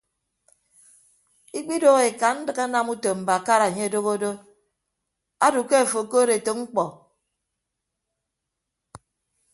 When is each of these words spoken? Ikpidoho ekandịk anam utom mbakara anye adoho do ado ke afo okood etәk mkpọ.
Ikpidoho 1.59 1.99
ekandịk 2.09 2.57
anam 2.65 2.87
utom 2.93 3.17
mbakara 3.23 3.65
anye 3.67 3.83
adoho 3.87 4.13
do 4.21 4.31
ado 5.45 5.61
ke 5.69 5.75
afo 5.81 5.97
okood 6.03 6.29
etәk 6.37 6.57
mkpọ. 6.61 6.83